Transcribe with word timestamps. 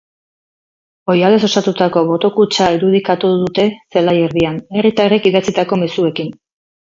Oihalez 1.13 1.41
osatutako 1.47 2.01
boto-kutxa 2.11 2.69
irudikatu 2.79 3.31
dute 3.43 3.65
zelai 3.97 4.15
erdian, 4.29 4.57
herritarrek 4.79 5.31
idatzitako 5.33 5.79
mezuekin. 5.83 6.33